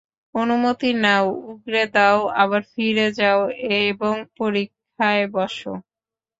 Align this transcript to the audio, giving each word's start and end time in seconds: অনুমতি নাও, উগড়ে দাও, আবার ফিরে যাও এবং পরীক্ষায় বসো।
অনুমতি 0.35 0.89
নাও, 1.03 1.25
উগড়ে 1.49 1.83
দাও, 1.95 2.19
আবার 2.41 2.61
ফিরে 2.71 3.07
যাও 3.19 3.41
এবং 3.81 4.13
পরীক্ষায় 4.37 5.23
বসো। 5.35 5.73